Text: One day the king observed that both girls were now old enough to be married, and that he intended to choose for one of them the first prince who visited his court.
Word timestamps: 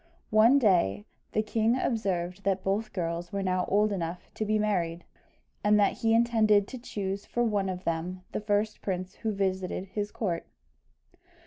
One 0.31 0.57
day 0.57 1.05
the 1.33 1.43
king 1.43 1.77
observed 1.77 2.43
that 2.43 2.63
both 2.63 2.91
girls 2.91 3.31
were 3.31 3.43
now 3.43 3.65
old 3.67 3.91
enough 3.91 4.31
to 4.33 4.45
be 4.45 4.57
married, 4.57 5.03
and 5.63 5.79
that 5.79 5.99
he 5.99 6.15
intended 6.15 6.67
to 6.69 6.79
choose 6.79 7.27
for 7.27 7.43
one 7.43 7.69
of 7.69 7.83
them 7.83 8.23
the 8.31 8.41
first 8.41 8.81
prince 8.81 9.17
who 9.17 9.31
visited 9.31 9.89
his 9.89 10.09
court. 10.11 10.47